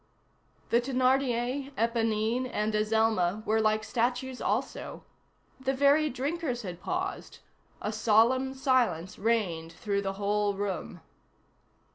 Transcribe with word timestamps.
The 0.71 0.81
Thénardier, 0.81 1.75
Éponine, 1.75 2.49
and 2.51 2.73
Azelma 2.73 3.45
were 3.45 3.61
like 3.61 3.83
statues 3.83 4.41
also; 4.41 5.03
the 5.59 5.75
very 5.75 6.09
drinkers 6.09 6.63
had 6.63 6.81
paused; 6.81 7.37
a 7.83 7.93
solemn 7.93 8.55
silence 8.55 9.19
reigned 9.19 9.71
through 9.73 10.01
the 10.01 10.13
whole 10.13 10.55
room. 10.55 11.01